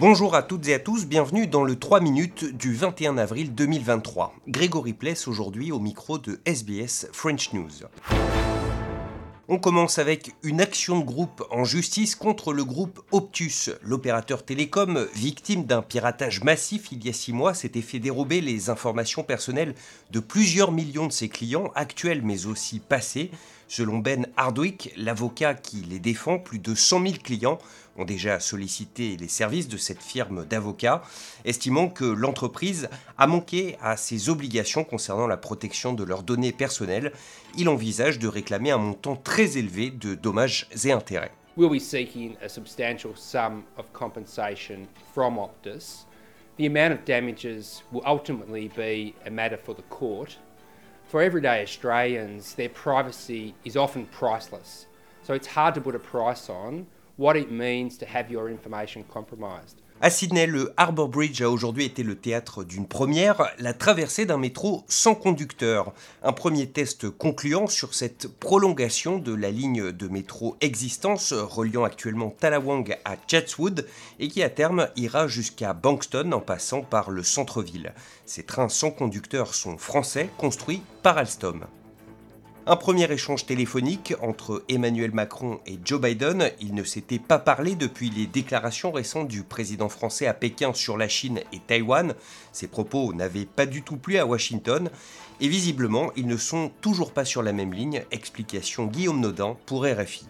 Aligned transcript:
Bonjour 0.00 0.34
à 0.34 0.42
toutes 0.42 0.66
et 0.66 0.72
à 0.72 0.78
tous, 0.78 1.04
bienvenue 1.04 1.46
dans 1.46 1.62
le 1.62 1.78
3 1.78 2.00
minutes 2.00 2.56
du 2.56 2.72
21 2.72 3.18
avril 3.18 3.54
2023. 3.54 4.32
Grégory 4.48 4.94
Pless 4.94 5.28
aujourd'hui 5.28 5.72
au 5.72 5.78
micro 5.78 6.16
de 6.16 6.40
SBS 6.46 7.06
French 7.12 7.52
News. 7.52 7.68
On 9.52 9.58
commence 9.58 9.98
avec 9.98 10.30
une 10.42 10.62
action 10.62 11.00
de 11.00 11.04
groupe 11.04 11.44
en 11.50 11.64
justice 11.64 12.14
contre 12.14 12.54
le 12.54 12.64
groupe 12.64 13.02
Optus. 13.10 13.68
L'opérateur 13.82 14.42
télécom, 14.42 15.06
victime 15.14 15.64
d'un 15.64 15.82
piratage 15.82 16.42
massif 16.44 16.92
il 16.92 17.04
y 17.04 17.10
a 17.10 17.12
six 17.12 17.34
mois, 17.34 17.52
s'était 17.52 17.82
fait 17.82 17.98
dérober 17.98 18.40
les 18.40 18.70
informations 18.70 19.22
personnelles 19.22 19.74
de 20.12 20.20
plusieurs 20.20 20.72
millions 20.72 21.08
de 21.08 21.12
ses 21.12 21.28
clients, 21.28 21.72
actuels 21.74 22.22
mais 22.22 22.46
aussi 22.46 22.78
passés. 22.78 23.32
Selon 23.66 23.98
Ben 23.98 24.26
Hardwick, 24.36 24.92
l'avocat 24.96 25.54
qui 25.54 25.78
les 25.82 25.98
défend, 25.98 26.38
plus 26.38 26.58
de 26.58 26.74
100 26.74 27.02
000 27.02 27.14
clients 27.22 27.58
ont 28.00 28.04
déjà 28.04 28.40
sollicité 28.40 29.16
les 29.16 29.28
services 29.28 29.68
de 29.68 29.76
cette 29.76 30.02
firme 30.02 30.44
d'avocats, 30.46 31.02
estimant 31.44 31.88
que 31.88 32.04
l'entreprise 32.04 32.88
a 33.18 33.26
manqué 33.26 33.76
à 33.80 33.96
ses 33.96 34.28
obligations 34.28 34.84
concernant 34.84 35.26
la 35.26 35.36
protection 35.36 35.92
de 35.92 36.04
leurs 36.04 36.22
données 36.22 36.52
personnelles. 36.52 37.12
Il 37.58 37.68
envisage 37.68 38.18
de 38.18 38.28
réclamer 38.28 38.70
un 38.70 38.78
montant 38.78 39.16
très 39.16 39.58
élevé 39.58 39.90
de 39.90 40.14
dommages 40.14 40.66
et 40.84 40.92
intérêts. 40.92 41.32
We'll 41.56 41.68
be 41.68 41.80
seeking 41.80 42.36
a 42.42 42.48
substantial 42.48 43.12
sum 43.16 43.64
of 43.76 43.92
compensation 43.92 44.86
from 45.12 45.36
Optus. 45.36 46.06
The 46.56 46.66
amount 46.66 46.92
of 46.92 47.04
damages 47.04 47.82
will 47.92 48.02
ultimately 48.06 48.68
be 48.68 49.14
a 49.26 49.30
matter 49.30 49.58
for 49.58 49.74
the 49.74 49.82
court. 49.90 50.38
For 51.08 51.20
everyday 51.20 51.62
Australians, 51.62 52.54
their 52.54 52.68
privacy 52.68 53.54
is 53.64 53.76
often 53.76 54.06
priceless. 54.06 54.86
So 55.22 55.34
it's 55.34 55.48
hard 55.48 55.74
to 55.74 55.80
put 55.80 55.94
a 55.94 55.98
price 55.98 56.48
on 56.48 56.86
what 57.20 57.36
it 57.36 57.50
means 57.50 57.98
to 57.98 58.06
have 58.06 58.30
your 58.30 58.48
information 58.48 59.04
compromised. 59.12 59.76
À 60.02 60.08
Sydney, 60.08 60.46
le 60.46 60.72
Harbour 60.78 61.10
Bridge 61.10 61.42
a 61.42 61.50
aujourd'hui 61.50 61.84
été 61.84 62.02
le 62.02 62.14
théâtre 62.14 62.64
d'une 62.64 62.86
première, 62.88 63.52
la 63.58 63.74
traversée 63.74 64.24
d'un 64.24 64.38
métro 64.38 64.82
sans 64.88 65.14
conducteur. 65.14 65.92
Un 66.22 66.32
premier 66.32 66.70
test 66.70 67.10
concluant 67.10 67.66
sur 67.66 67.92
cette 67.92 68.26
prolongation 68.26 69.18
de 69.18 69.34
la 69.34 69.50
ligne 69.50 69.92
de 69.92 70.08
métro 70.08 70.56
Existence 70.62 71.34
reliant 71.34 71.84
actuellement 71.84 72.30
Talawang 72.30 72.96
à 73.04 73.16
Chatswood 73.26 73.86
et 74.18 74.28
qui 74.28 74.42
à 74.42 74.48
terme 74.48 74.88
ira 74.96 75.28
jusqu'à 75.28 75.74
Bankston 75.74 76.32
en 76.32 76.40
passant 76.40 76.80
par 76.80 77.10
le 77.10 77.22
centre-ville. 77.22 77.92
Ces 78.24 78.44
trains 78.44 78.70
sans 78.70 78.90
conducteur 78.90 79.54
sont 79.54 79.76
français, 79.76 80.30
construits 80.38 80.80
par 81.02 81.18
Alstom. 81.18 81.66
Un 82.66 82.76
premier 82.76 83.10
échange 83.10 83.46
téléphonique 83.46 84.14
entre 84.20 84.62
Emmanuel 84.68 85.12
Macron 85.12 85.60
et 85.66 85.78
Joe 85.82 86.00
Biden. 86.00 86.50
Il 86.60 86.74
ne 86.74 86.84
s'était 86.84 87.18
pas 87.18 87.38
parlé 87.38 87.74
depuis 87.74 88.10
les 88.10 88.26
déclarations 88.26 88.92
récentes 88.92 89.28
du 89.28 89.42
président 89.42 89.88
français 89.88 90.26
à 90.26 90.34
Pékin 90.34 90.74
sur 90.74 90.98
la 90.98 91.08
Chine 91.08 91.40
et 91.52 91.58
Taïwan. 91.58 92.14
Ces 92.52 92.68
propos 92.68 93.14
n'avaient 93.14 93.46
pas 93.46 93.64
du 93.64 93.82
tout 93.82 93.96
plu 93.96 94.18
à 94.18 94.26
Washington. 94.26 94.90
Et 95.40 95.48
visiblement, 95.48 96.12
ils 96.16 96.26
ne 96.26 96.36
sont 96.36 96.70
toujours 96.82 97.12
pas 97.12 97.24
sur 97.24 97.42
la 97.42 97.54
même 97.54 97.72
ligne. 97.72 98.04
Explication 98.10 98.86
Guillaume 98.86 99.20
Nodin 99.20 99.56
pour 99.64 99.84
RFI. 99.84 100.26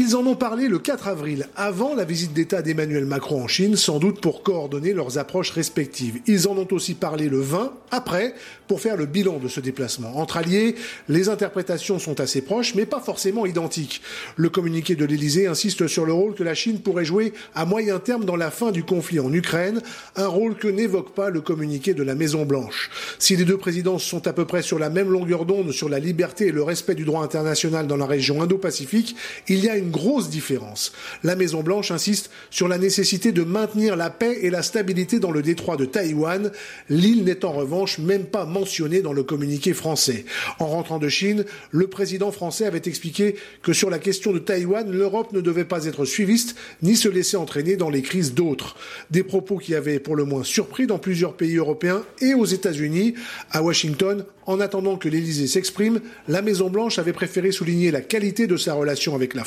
Ils 0.00 0.14
en 0.14 0.24
ont 0.26 0.36
parlé 0.36 0.68
le 0.68 0.78
4 0.78 1.08
avril, 1.08 1.48
avant 1.56 1.96
la 1.96 2.04
visite 2.04 2.32
d'État 2.32 2.62
d'Emmanuel 2.62 3.04
Macron 3.04 3.42
en 3.42 3.48
Chine, 3.48 3.74
sans 3.74 3.98
doute 3.98 4.20
pour 4.20 4.44
coordonner 4.44 4.92
leurs 4.92 5.18
approches 5.18 5.50
respectives. 5.50 6.20
Ils 6.28 6.46
en 6.46 6.56
ont 6.56 6.68
aussi 6.70 6.94
parlé 6.94 7.28
le 7.28 7.40
20, 7.40 7.72
après, 7.90 8.32
pour 8.68 8.80
faire 8.80 8.96
le 8.96 9.06
bilan 9.06 9.38
de 9.38 9.48
ce 9.48 9.58
déplacement. 9.58 10.16
Entre 10.18 10.36
alliés, 10.36 10.76
les 11.08 11.28
interprétations 11.28 11.98
sont 11.98 12.20
assez 12.20 12.42
proches, 12.42 12.76
mais 12.76 12.86
pas 12.86 13.00
forcément 13.00 13.44
identiques. 13.44 14.00
Le 14.36 14.48
communiqué 14.50 14.94
de 14.94 15.04
l'Élysée 15.04 15.48
insiste 15.48 15.88
sur 15.88 16.06
le 16.06 16.12
rôle 16.12 16.36
que 16.36 16.44
la 16.44 16.54
Chine 16.54 16.78
pourrait 16.78 17.04
jouer 17.04 17.32
à 17.56 17.64
moyen 17.64 17.98
terme 17.98 18.24
dans 18.24 18.36
la 18.36 18.52
fin 18.52 18.70
du 18.70 18.84
conflit 18.84 19.18
en 19.18 19.32
Ukraine, 19.32 19.82
un 20.14 20.28
rôle 20.28 20.54
que 20.54 20.68
n'évoque 20.68 21.12
pas 21.12 21.28
le 21.28 21.40
communiqué 21.40 21.92
de 21.92 22.04
la 22.04 22.14
Maison-Blanche. 22.14 22.88
Si 23.18 23.34
les 23.34 23.44
deux 23.44 23.58
présidences 23.58 24.04
sont 24.04 24.28
à 24.28 24.32
peu 24.32 24.44
près 24.44 24.62
sur 24.62 24.78
la 24.78 24.90
même 24.90 25.10
longueur 25.10 25.44
d'onde 25.44 25.72
sur 25.72 25.88
la 25.88 25.98
liberté 25.98 26.46
et 26.46 26.52
le 26.52 26.62
respect 26.62 26.94
du 26.94 27.04
droit 27.04 27.24
international 27.24 27.88
dans 27.88 27.96
la 27.96 28.06
région 28.06 28.40
Indo-Pacifique, 28.40 29.16
il 29.48 29.58
y 29.58 29.68
a 29.68 29.76
une 29.76 29.87
grosse 29.90 30.30
différence. 30.30 30.92
La 31.22 31.36
Maison-Blanche 31.36 31.90
insiste 31.90 32.30
sur 32.50 32.68
la 32.68 32.78
nécessité 32.78 33.32
de 33.32 33.42
maintenir 33.42 33.96
la 33.96 34.10
paix 34.10 34.38
et 34.42 34.50
la 34.50 34.62
stabilité 34.62 35.18
dans 35.18 35.30
le 35.30 35.42
détroit 35.42 35.76
de 35.76 35.84
Taïwan. 35.84 36.50
L'île 36.88 37.24
n'est 37.24 37.44
en 37.44 37.52
revanche 37.52 37.98
même 37.98 38.24
pas 38.24 38.44
mentionnée 38.44 39.02
dans 39.02 39.12
le 39.12 39.22
communiqué 39.22 39.74
français. 39.74 40.24
En 40.58 40.66
rentrant 40.66 40.98
de 40.98 41.08
Chine, 41.08 41.44
le 41.70 41.86
président 41.86 42.32
français 42.32 42.66
avait 42.66 42.82
expliqué 42.84 43.36
que 43.62 43.72
sur 43.72 43.90
la 43.90 43.98
question 43.98 44.32
de 44.32 44.38
Taïwan, 44.38 44.90
l'Europe 44.90 45.32
ne 45.32 45.40
devait 45.40 45.64
pas 45.64 45.86
être 45.86 46.04
suiviste 46.04 46.56
ni 46.82 46.96
se 46.96 47.08
laisser 47.08 47.36
entraîner 47.36 47.76
dans 47.76 47.90
les 47.90 48.02
crises 48.02 48.34
d'autres. 48.34 48.76
Des 49.10 49.22
propos 49.22 49.58
qui 49.58 49.74
avaient 49.74 49.98
pour 49.98 50.16
le 50.16 50.24
moins 50.24 50.44
surpris 50.44 50.86
dans 50.86 50.98
plusieurs 50.98 51.34
pays 51.34 51.56
européens 51.56 52.04
et 52.20 52.34
aux 52.34 52.44
États-Unis. 52.44 53.14
À 53.50 53.62
Washington, 53.62 54.24
en 54.46 54.60
attendant 54.60 54.96
que 54.96 55.08
l'Élysée 55.08 55.46
s'exprime, 55.46 56.00
la 56.26 56.40
Maison-Blanche 56.40 56.98
avait 56.98 57.12
préféré 57.12 57.52
souligner 57.52 57.90
la 57.90 58.00
qualité 58.00 58.46
de 58.46 58.56
sa 58.56 58.74
relation 58.74 59.14
avec 59.14 59.34
la 59.34 59.44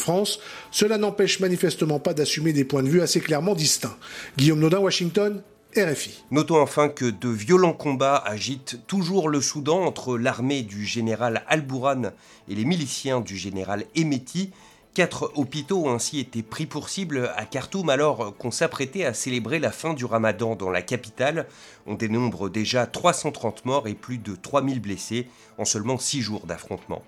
Cela 0.72 0.98
n'empêche 0.98 1.40
manifestement 1.40 2.00
pas 2.00 2.14
d'assumer 2.14 2.54
des 2.54 2.66
points 2.66 2.84
de 2.84 2.90
vue 2.90 3.02
assez 3.02 3.20
clairement 3.22 3.56
distincts. 3.56 3.98
Guillaume 4.38 4.60
Nodin, 4.60 4.80
Washington, 4.80 5.42
RFI. 5.78 6.24
Notons 6.32 6.62
enfin 6.62 6.90
que 6.90 7.06
de 7.06 7.30
violents 7.30 7.74
combats 7.74 8.18
agitent 8.18 8.80
toujours 8.88 9.30
le 9.30 9.40
Soudan 9.40 9.86
entre 9.86 10.18
l'armée 10.18 10.64
du 10.64 10.86
général 10.86 11.44
Al-Bourhan 11.48 12.12
et 12.50 12.56
les 12.56 12.66
miliciens 12.66 13.22
du 13.22 13.38
général 13.38 13.86
Emeti. 13.96 14.52
Quatre 14.94 15.32
hôpitaux 15.36 15.86
ont 15.86 15.94
ainsi 15.94 16.20
été 16.20 16.44
pris 16.44 16.66
pour 16.66 16.90
cible 16.90 17.32
à 17.38 17.46
Khartoum 17.46 17.90
alors 17.90 18.36
qu'on 18.38 18.52
s'apprêtait 18.52 19.06
à 19.06 19.14
célébrer 19.14 19.60
la 19.60 19.72
fin 19.72 19.94
du 19.94 20.04
ramadan 20.04 20.58
dans 20.58 20.70
la 20.70 20.82
capitale. 20.82 21.48
On 21.88 21.94
dénombre 21.94 22.50
déjà 22.50 22.86
330 22.86 23.64
morts 23.64 23.88
et 23.88 23.94
plus 23.94 24.18
de 24.18 24.36
3000 24.36 24.82
blessés 24.82 25.30
en 25.58 25.64
seulement 25.64 25.98
6 25.98 26.22
jours 26.22 26.46
d'affrontement. 26.46 27.04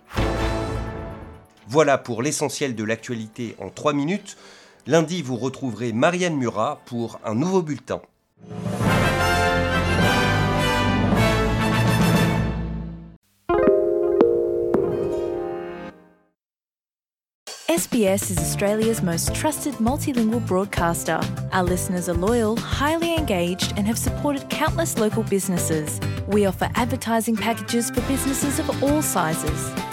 Voilà 1.68 1.98
pour 1.98 2.22
l'essentiel 2.22 2.76
de 2.76 2.84
l'actualité 2.84 3.56
en 3.60 3.70
3 3.70 3.94
minutes. 3.94 4.38
Lundi, 4.86 5.22
vous 5.22 5.38
retrouverez 5.38 5.94
Marianne 5.94 6.36
Murat 6.36 6.82
pour 6.86 7.20
un 7.24 7.36
nouveau 7.36 7.62
bulletin. 7.62 8.02
SBS 17.70 18.30
is 18.30 18.38
Australia's 18.38 19.02
most 19.02 19.34
trusted 19.34 19.74
multilingual 19.80 20.46
broadcaster. 20.46 21.20
Our 21.52 21.64
listeners 21.64 22.08
are 22.08 22.14
loyal, 22.14 22.56
highly 22.58 23.16
engaged, 23.16 23.74
and 23.78 23.88
have 23.88 23.98
supported 23.98 24.48
countless 24.50 24.98
local 25.00 25.24
businesses. 25.24 26.00
We 26.28 26.46
offer 26.46 26.70
advertising 26.76 27.36
packages 27.36 27.90
for 27.90 28.02
businesses 28.02 28.60
of 28.60 28.84
all 28.84 29.02
sizes. 29.02 29.93